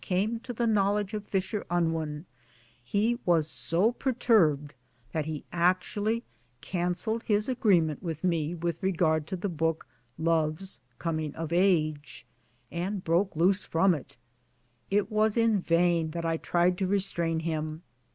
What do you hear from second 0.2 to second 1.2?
to the knowledge